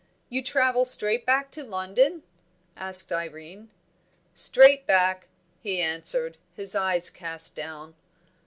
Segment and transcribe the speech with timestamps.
[0.29, 2.23] "You travel straight back to London?"
[2.75, 3.69] asked Irene.
[4.33, 5.27] "Straight back,"
[5.61, 7.93] he answered, his eyes cast down.